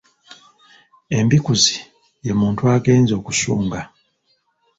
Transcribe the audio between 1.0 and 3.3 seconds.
Embikuzi ye muntu agenze